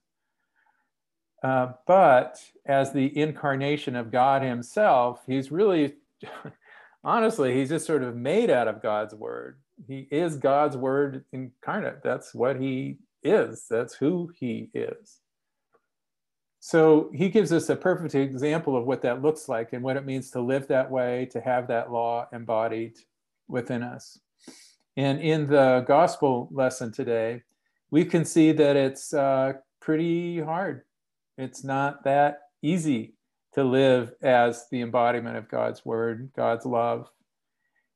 Uh, 1.44 1.74
but 1.86 2.42
as 2.66 2.92
the 2.92 3.16
incarnation 3.18 3.96
of 3.96 4.12
God 4.12 4.42
Himself, 4.42 5.22
He's 5.28 5.52
really, 5.52 5.94
honestly, 7.04 7.54
He's 7.54 7.70
just 7.70 7.86
sort 7.86 8.04
of 8.04 8.16
made 8.16 8.50
out 8.50 8.68
of 8.68 8.82
God's 8.82 9.14
Word. 9.14 9.60
He 9.88 10.08
is 10.12 10.38
God's 10.38 10.78
Word 10.78 11.26
incarnate. 11.32 12.02
That's 12.04 12.34
what 12.34 12.60
He 12.60 12.98
is, 13.24 13.66
that's 13.70 13.96
who 13.96 14.32
He 14.36 14.70
is. 14.74 15.20
So 16.66 17.12
he 17.14 17.28
gives 17.28 17.52
us 17.52 17.68
a 17.68 17.76
perfect 17.76 18.16
example 18.16 18.78
of 18.78 18.86
what 18.86 19.02
that 19.02 19.22
looks 19.22 19.50
like 19.50 19.74
and 19.74 19.84
what 19.84 19.98
it 19.98 20.06
means 20.06 20.32
to 20.32 20.40
live 20.40 20.66
that 20.70 20.90
way, 20.90 21.28
to 21.34 21.42
have 21.42 21.68
that 21.68 21.92
law 21.92 22.26
embodied 22.32 22.94
within 23.50 23.84
us. 23.84 24.18
And 24.96 25.20
in 25.20 25.46
the 25.46 25.84
gospel 25.86 26.48
lesson 26.54 26.94
today, 26.94 27.42
we 27.92 28.06
can 28.06 28.24
see 28.24 28.54
that 28.54 28.78
it's 28.78 29.14
uh, 29.14 29.54
pretty 29.82 30.40
hard. 30.40 30.84
It's 31.38 31.66
not 31.66 32.06
that 32.06 32.40
easy 32.62 33.16
to 33.56 33.66
live 33.66 34.14
as 34.22 34.66
the 34.72 34.80
embodiment 34.84 35.36
of 35.36 35.50
God's 35.50 35.84
word, 35.84 36.32
God's 36.34 36.66
love 36.66 37.10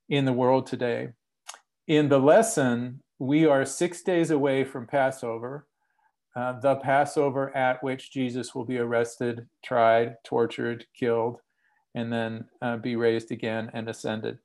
in 0.10 0.26
the 0.26 0.34
world 0.34 0.68
today. 0.68 1.14
In 1.88 2.10
the 2.10 2.20
lesson, 2.20 3.02
we 3.18 3.46
are 3.46 3.66
six 3.66 4.04
days 4.04 4.32
away 4.32 4.64
from 4.64 4.88
Passover 4.88 5.68
uh, 6.38 6.60
the 6.60 6.76
Passover 6.76 7.56
at 7.58 7.82
which 7.82 8.12
Jesus 8.12 8.54
will 8.54 8.64
be 8.64 8.78
arrested, 8.78 9.48
tried, 9.64 10.18
tortured, 10.24 10.86
killed, 10.94 11.40
and 11.96 12.14
then 12.14 12.46
uh, 12.62 12.78
be 12.78 12.96
raised 12.96 13.32
again 13.32 13.72
and 13.74 13.90
ascended. 13.90 14.38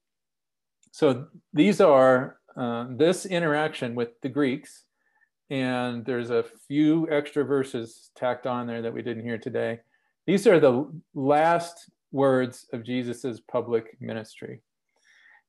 So 0.91 1.27
these 1.53 1.83
are 1.83 2.39
uh, 2.57 2.87
this 2.89 3.27
interaction 3.27 3.95
with 3.95 4.19
the 4.23 4.31
Greeks, 4.31 4.85
and 5.51 6.03
there's 6.07 6.31
a 6.31 6.47
few 6.67 7.07
extra 7.11 7.45
verses 7.45 8.11
tacked 8.17 8.47
on 8.47 8.67
there 8.67 8.81
that 8.81 8.95
we 8.95 9.03
didn't 9.03 9.25
hear 9.25 9.37
today. 9.37 9.81
These 10.27 10.47
are 10.47 10.61
the 10.61 10.91
last 11.15 11.91
words 12.11 12.67
of 12.73 12.85
Jesus's 12.85 13.41
public 13.41 13.99
ministry. 14.01 14.63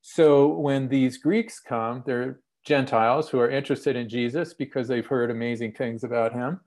So 0.06 0.50
when 0.50 0.90
these 0.90 1.18
Greeks 1.18 1.62
come, 1.62 2.04
they're 2.06 2.42
Gentiles 2.66 3.30
who 3.30 3.40
are 3.40 3.50
interested 3.50 3.96
in 3.96 4.10
Jesus 4.10 4.54
because 4.54 4.90
they've 4.90 5.06
heard 5.06 5.32
amazing 5.32 5.72
things 5.72 6.04
about 6.04 6.34
him. 6.34 6.60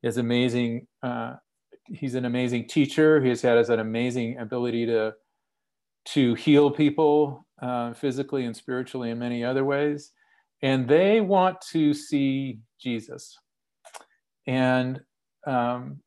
He's 0.00 0.16
amazing. 0.16 0.86
Uh, 1.02 1.34
he's 1.86 2.14
an 2.14 2.24
amazing 2.24 2.68
teacher. 2.68 3.20
He's 3.20 3.42
had 3.42 3.58
an 3.58 3.80
amazing 3.80 4.38
ability 4.38 4.86
to 4.86 5.12
to 6.14 6.34
heal 6.34 6.70
people 6.70 7.44
uh, 7.60 7.94
physically 7.94 8.44
and 8.44 8.56
spiritually 8.56 9.10
in 9.10 9.18
many 9.18 9.44
other 9.44 9.64
ways, 9.64 10.12
and 10.62 10.88
they 10.88 11.20
want 11.20 11.60
to 11.72 11.92
see 11.92 12.60
Jesus. 12.80 13.36
And 14.46 15.00
um, 15.48 16.00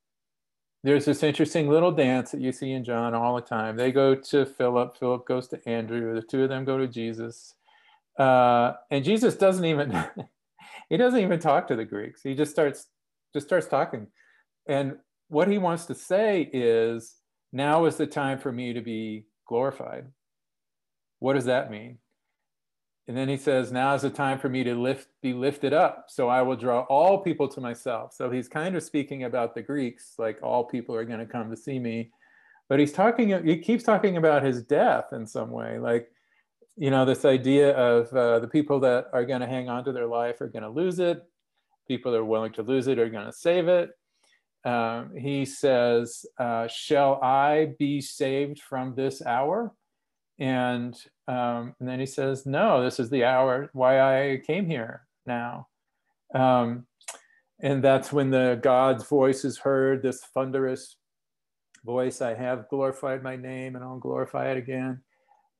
there's 0.83 1.05
this 1.05 1.23
interesting 1.23 1.69
little 1.69 1.91
dance 1.91 2.31
that 2.31 2.41
you 2.41 2.51
see 2.51 2.71
in 2.71 2.83
John 2.83 3.13
all 3.13 3.35
the 3.35 3.41
time. 3.41 3.75
They 3.77 3.91
go 3.91 4.15
to 4.15 4.45
Philip. 4.45 4.97
Philip 4.97 5.27
goes 5.27 5.47
to 5.49 5.69
Andrew. 5.69 6.15
The 6.15 6.21
two 6.21 6.43
of 6.43 6.49
them 6.49 6.65
go 6.65 6.77
to 6.77 6.87
Jesus 6.87 7.53
uh, 8.17 8.73
and 8.89 9.03
Jesus 9.03 9.35
doesn't 9.35 9.65
even 9.65 9.91
he 10.89 10.97
doesn't 10.97 11.19
even 11.19 11.39
talk 11.39 11.67
to 11.67 11.75
the 11.75 11.85
Greeks. 11.85 12.21
He 12.21 12.35
just 12.35 12.51
starts 12.51 12.87
just 13.33 13.47
starts 13.47 13.67
talking. 13.67 14.07
And 14.67 14.97
what 15.29 15.47
he 15.47 15.57
wants 15.57 15.85
to 15.85 15.95
say 15.95 16.49
is 16.53 17.15
now 17.51 17.85
is 17.85 17.95
the 17.95 18.07
time 18.07 18.37
for 18.37 18.51
me 18.51 18.73
to 18.73 18.81
be 18.81 19.25
glorified. 19.47 20.07
What 21.19 21.33
does 21.33 21.45
that 21.45 21.71
mean? 21.71 21.97
And 23.11 23.17
then 23.17 23.27
he 23.27 23.35
says, 23.35 23.73
Now 23.73 23.93
is 23.93 24.03
the 24.03 24.09
time 24.09 24.39
for 24.39 24.47
me 24.47 24.63
to 24.63 24.73
lift, 24.73 25.09
be 25.21 25.33
lifted 25.33 25.73
up. 25.73 26.05
So 26.07 26.29
I 26.29 26.43
will 26.43 26.55
draw 26.55 26.83
all 26.83 27.17
people 27.17 27.49
to 27.49 27.59
myself. 27.59 28.13
So 28.13 28.31
he's 28.31 28.47
kind 28.47 28.73
of 28.73 28.83
speaking 28.83 29.25
about 29.25 29.53
the 29.53 29.61
Greeks, 29.61 30.13
like 30.17 30.39
all 30.41 30.63
people 30.63 30.95
are 30.95 31.03
going 31.03 31.19
to 31.19 31.25
come 31.25 31.49
to 31.49 31.57
see 31.57 31.77
me. 31.77 32.11
But 32.69 32.79
he's 32.79 32.93
talking, 32.93 33.45
he 33.45 33.57
keeps 33.57 33.83
talking 33.83 34.15
about 34.15 34.43
his 34.43 34.63
death 34.63 35.11
in 35.11 35.27
some 35.27 35.51
way. 35.51 35.77
Like, 35.77 36.09
you 36.77 36.89
know, 36.89 37.03
this 37.03 37.25
idea 37.25 37.75
of 37.75 38.13
uh, 38.13 38.39
the 38.39 38.47
people 38.47 38.79
that 38.79 39.07
are 39.11 39.25
going 39.25 39.41
to 39.41 39.45
hang 39.45 39.67
on 39.67 39.83
to 39.83 39.91
their 39.91 40.07
life 40.07 40.39
are 40.39 40.47
going 40.47 40.63
to 40.63 40.69
lose 40.69 40.99
it. 40.99 41.21
People 41.89 42.13
that 42.13 42.19
are 42.19 42.23
willing 42.23 42.53
to 42.53 42.63
lose 42.63 42.87
it 42.87 42.97
are 42.97 43.09
going 43.09 43.25
to 43.25 43.33
save 43.33 43.67
it. 43.67 43.89
Um, 44.63 45.17
he 45.17 45.43
says, 45.43 46.25
uh, 46.39 46.69
Shall 46.69 47.21
I 47.21 47.73
be 47.77 47.99
saved 47.99 48.61
from 48.61 48.95
this 48.95 49.21
hour? 49.21 49.73
And, 50.39 50.95
um, 51.27 51.75
and 51.79 51.87
then 51.87 51.99
he 51.99 52.05
says, 52.05 52.45
No, 52.45 52.83
this 52.83 52.99
is 52.99 53.09
the 53.09 53.23
hour 53.23 53.69
why 53.73 54.31
I 54.31 54.37
came 54.45 54.65
here 54.65 55.07
now. 55.25 55.67
Um, 56.33 56.87
and 57.61 57.83
that's 57.83 58.11
when 58.11 58.31
the 58.31 58.59
God's 58.61 59.03
voice 59.03 59.45
is 59.45 59.59
heard, 59.59 60.01
this 60.01 60.23
thunderous 60.33 60.97
voice 61.85 62.21
I 62.21 62.33
have 62.33 62.69
glorified 62.69 63.23
my 63.23 63.35
name 63.35 63.75
and 63.75 63.83
I'll 63.83 63.99
glorify 63.99 64.51
it 64.51 64.57
again. 64.57 65.01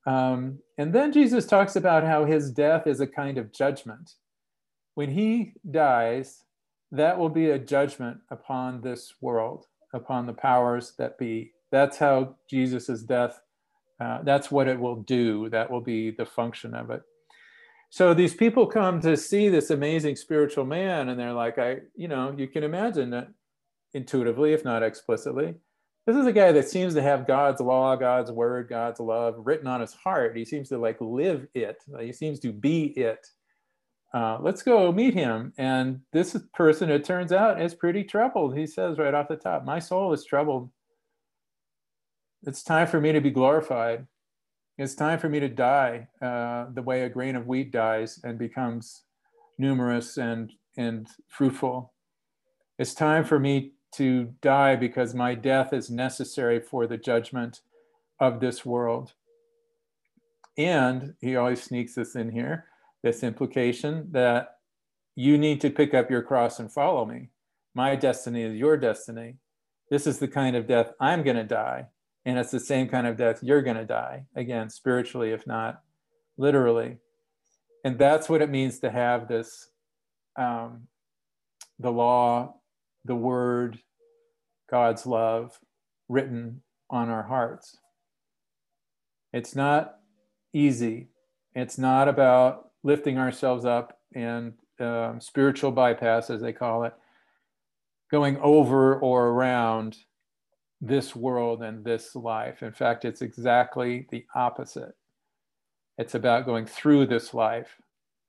Um, 0.06 0.58
and 0.78 0.92
then 0.92 1.12
Jesus 1.12 1.46
talks 1.46 1.76
about 1.76 2.04
how 2.04 2.24
his 2.24 2.50
death 2.50 2.86
is 2.86 3.00
a 3.00 3.06
kind 3.06 3.38
of 3.38 3.52
judgment. 3.52 4.14
When 4.94 5.10
he 5.10 5.54
dies, 5.70 6.44
that 6.90 7.18
will 7.18 7.28
be 7.28 7.50
a 7.50 7.58
judgment 7.58 8.18
upon 8.30 8.80
this 8.80 9.14
world, 9.20 9.66
upon 9.94 10.26
the 10.26 10.32
powers 10.32 10.94
that 10.98 11.18
be. 11.18 11.52
That's 11.70 11.96
how 11.96 12.36
Jesus' 12.50 13.02
death 13.02 13.40
uh, 14.02 14.18
that's 14.24 14.50
what 14.50 14.66
it 14.66 14.78
will 14.78 14.96
do. 14.96 15.48
That 15.50 15.70
will 15.70 15.80
be 15.80 16.10
the 16.10 16.26
function 16.26 16.74
of 16.74 16.90
it. 16.90 17.02
So 17.90 18.14
these 18.14 18.34
people 18.34 18.66
come 18.66 19.00
to 19.02 19.16
see 19.16 19.48
this 19.48 19.70
amazing 19.70 20.16
spiritual 20.16 20.64
man, 20.64 21.08
and 21.08 21.20
they're 21.20 21.32
like, 21.32 21.58
I, 21.58 21.76
you 21.94 22.08
know, 22.08 22.34
you 22.36 22.48
can 22.48 22.64
imagine 22.64 23.10
that 23.10 23.28
intuitively, 23.94 24.54
if 24.54 24.64
not 24.64 24.82
explicitly. 24.82 25.54
This 26.06 26.16
is 26.16 26.26
a 26.26 26.32
guy 26.32 26.50
that 26.50 26.68
seems 26.68 26.94
to 26.94 27.02
have 27.02 27.28
God's 27.28 27.60
law, 27.60 27.94
God's 27.94 28.32
word, 28.32 28.68
God's 28.68 28.98
love 28.98 29.36
written 29.38 29.68
on 29.68 29.80
his 29.80 29.92
heart. 29.92 30.36
He 30.36 30.44
seems 30.44 30.68
to 30.70 30.78
like 30.78 30.96
live 31.00 31.46
it. 31.54 31.76
He 32.00 32.12
seems 32.12 32.40
to 32.40 32.52
be 32.52 32.86
it. 32.86 33.24
Uh, 34.12 34.38
let's 34.40 34.62
go 34.62 34.90
meet 34.90 35.14
him. 35.14 35.52
And 35.58 36.00
this 36.12 36.36
person, 36.54 36.90
it 36.90 37.04
turns 37.04 37.30
out, 37.30 37.62
is 37.62 37.74
pretty 37.74 38.02
troubled. 38.02 38.56
He 38.58 38.66
says 38.66 38.98
right 38.98 39.14
off 39.14 39.28
the 39.28 39.36
top, 39.36 39.64
My 39.64 39.78
soul 39.78 40.12
is 40.12 40.24
troubled 40.24 40.70
it's 42.44 42.62
time 42.62 42.86
for 42.86 43.00
me 43.00 43.12
to 43.12 43.20
be 43.20 43.30
glorified. 43.30 44.06
It's 44.78 44.94
time 44.94 45.18
for 45.18 45.28
me 45.28 45.38
to 45.40 45.48
die 45.48 46.08
uh, 46.20 46.66
the 46.72 46.82
way 46.82 47.02
a 47.02 47.08
grain 47.08 47.36
of 47.36 47.46
wheat 47.46 47.70
dies 47.70 48.20
and 48.24 48.38
becomes 48.38 49.02
numerous 49.58 50.16
and, 50.16 50.52
and 50.76 51.06
fruitful. 51.28 51.92
It's 52.78 52.94
time 52.94 53.24
for 53.24 53.38
me 53.38 53.72
to 53.94 54.34
die 54.40 54.76
because 54.76 55.14
my 55.14 55.34
death 55.34 55.72
is 55.72 55.90
necessary 55.90 56.58
for 56.58 56.86
the 56.86 56.96
judgment 56.96 57.60
of 58.18 58.40
this 58.40 58.64
world. 58.64 59.12
And 60.56 61.14
he 61.20 61.36
always 61.36 61.62
sneaks 61.62 61.94
this 61.94 62.16
in 62.16 62.30
here 62.30 62.66
this 63.02 63.24
implication 63.24 64.06
that 64.12 64.58
you 65.16 65.36
need 65.36 65.60
to 65.60 65.70
pick 65.70 65.92
up 65.92 66.08
your 66.08 66.22
cross 66.22 66.60
and 66.60 66.72
follow 66.72 67.04
me. 67.04 67.30
My 67.74 67.96
destiny 67.96 68.42
is 68.42 68.56
your 68.56 68.76
destiny. 68.76 69.38
This 69.90 70.06
is 70.06 70.20
the 70.20 70.28
kind 70.28 70.54
of 70.54 70.68
death 70.68 70.92
I'm 71.00 71.24
going 71.24 71.36
to 71.36 71.42
die 71.42 71.88
and 72.24 72.38
it's 72.38 72.50
the 72.50 72.60
same 72.60 72.88
kind 72.88 73.06
of 73.06 73.16
death 73.16 73.42
you're 73.42 73.62
going 73.62 73.76
to 73.76 73.84
die 73.84 74.24
again 74.36 74.70
spiritually 74.70 75.30
if 75.30 75.46
not 75.46 75.80
literally. 76.36 76.98
And 77.84 77.98
that's 77.98 78.28
what 78.28 78.42
it 78.42 78.50
means 78.50 78.78
to 78.80 78.90
have 78.90 79.28
this 79.28 79.68
um, 80.36 80.86
the 81.78 81.90
law 81.90 82.54
the 83.04 83.14
word 83.14 83.78
god's 84.70 85.04
love 85.04 85.58
written 86.08 86.62
on 86.88 87.08
our 87.08 87.22
hearts. 87.22 87.76
It's 89.32 89.56
not 89.56 89.96
easy. 90.52 91.08
It's 91.54 91.78
not 91.78 92.08
about 92.08 92.70
lifting 92.82 93.18
ourselves 93.18 93.64
up 93.64 93.98
and 94.14 94.54
um, 94.78 95.20
spiritual 95.20 95.72
bypass 95.72 96.30
as 96.30 96.40
they 96.40 96.52
call 96.52 96.84
it 96.84 96.92
going 98.10 98.36
over 98.38 98.96
or 98.96 99.28
around 99.28 99.96
this 100.82 101.14
world 101.14 101.62
and 101.62 101.84
this 101.84 102.16
life. 102.16 102.62
In 102.62 102.72
fact, 102.72 103.04
it's 103.04 103.22
exactly 103.22 104.06
the 104.10 104.26
opposite. 104.34 104.96
It's 105.96 106.16
about 106.16 106.44
going 106.44 106.66
through 106.66 107.06
this 107.06 107.32
life 107.32 107.80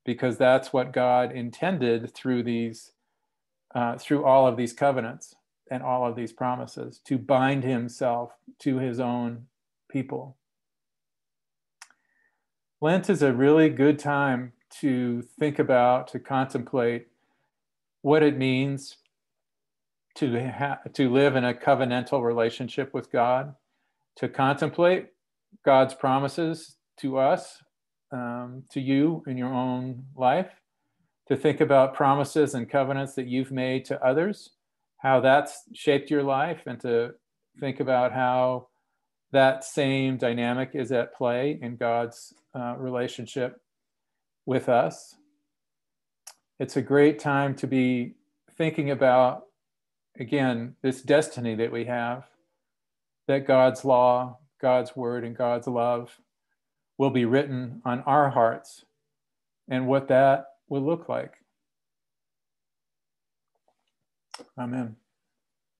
because 0.05 0.37
that's 0.37 0.71
what 0.71 0.93
God 0.93 1.31
intended 1.31 2.13
through 2.13 2.43
these, 2.43 2.91
uh, 3.73 3.97
through 3.97 4.23
all 4.23 4.45
of 4.45 4.55
these 4.55 4.71
covenants 4.71 5.33
and 5.71 5.81
all 5.81 6.07
of 6.07 6.15
these 6.15 6.31
promises 6.31 6.99
to 7.05 7.17
bind 7.17 7.63
himself 7.63 8.33
to 8.59 8.77
his 8.77 8.99
own 8.99 9.47
people. 9.89 10.37
Lent 12.81 13.09
is 13.09 13.23
a 13.23 13.33
really 13.33 13.69
good 13.69 13.97
time 13.97 14.51
to 14.81 15.23
think 15.39 15.57
about, 15.57 16.07
to 16.09 16.19
contemplate 16.19 17.07
what 18.01 18.21
it 18.21 18.37
means 18.37 18.97
to, 20.15 20.51
ha- 20.51 20.79
to 20.93 21.09
live 21.09 21.35
in 21.35 21.43
a 21.43 21.53
covenantal 21.53 22.23
relationship 22.23 22.93
with 22.93 23.11
God, 23.11 23.55
to 24.17 24.29
contemplate 24.29 25.09
God's 25.65 25.93
promises 25.93 26.75
to 26.99 27.17
us, 27.17 27.63
um, 28.11 28.63
to 28.71 28.79
you 28.79 29.23
in 29.27 29.37
your 29.37 29.53
own 29.53 30.05
life, 30.15 30.51
to 31.27 31.35
think 31.35 31.61
about 31.61 31.93
promises 31.93 32.53
and 32.53 32.69
covenants 32.69 33.15
that 33.15 33.27
you've 33.27 33.51
made 33.51 33.85
to 33.85 34.05
others, 34.05 34.51
how 34.97 35.19
that's 35.19 35.63
shaped 35.73 36.11
your 36.11 36.23
life, 36.23 36.61
and 36.65 36.79
to 36.81 37.13
think 37.59 37.79
about 37.79 38.11
how 38.11 38.67
that 39.31 39.63
same 39.63 40.17
dynamic 40.17 40.71
is 40.73 40.91
at 40.91 41.15
play 41.15 41.57
in 41.61 41.75
God's 41.75 42.33
uh, 42.53 42.75
relationship 42.77 43.59
with 44.45 44.69
us. 44.69 45.15
It's 46.59 46.77
a 46.77 46.81
great 46.81 47.19
time 47.19 47.55
to 47.55 47.67
be 47.67 48.13
thinking 48.57 48.91
about 48.91 49.45
again, 50.19 50.75
this 50.81 51.01
destiny 51.01 51.55
that 51.55 51.71
we 51.71 51.85
have, 51.85 52.25
that 53.27 53.47
God's 53.47 53.83
law, 53.85 54.37
God's 54.61 54.95
word, 54.95 55.23
and 55.23 55.35
God's 55.35 55.67
love 55.67 56.19
will 56.97 57.09
be 57.09 57.25
written 57.25 57.81
on 57.85 58.01
our 58.01 58.29
hearts 58.29 58.85
and 59.67 59.87
what 59.87 60.07
that 60.09 60.45
will 60.69 60.81
look 60.81 61.09
like. 61.09 61.33
Amen. 64.57 64.95